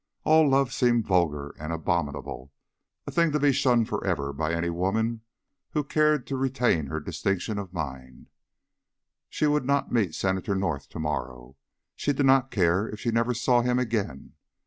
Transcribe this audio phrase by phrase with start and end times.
[0.23, 2.51] All love seemed vulgar and abominable,
[3.05, 5.21] a thing to be shunned for ever by any woman
[5.73, 8.31] who cared to retain her distinction of mind.
[9.29, 11.55] She would not meet Senator North to morrow.
[11.95, 14.33] She did not care if she never saw him again.